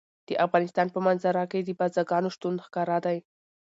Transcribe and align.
د 0.27 0.29
افغانستان 0.45 0.87
په 0.91 0.99
منظره 1.05 1.43
کې 1.51 1.59
د 1.63 1.69
بزګانو 1.79 2.33
شتون 2.35 2.55
ښکاره 2.65 2.97
دی. 3.05 3.17